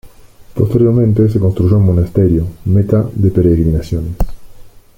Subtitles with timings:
[0.55, 4.15] Posteriormente, se construyó un monasterio, meta de peregrinaciones.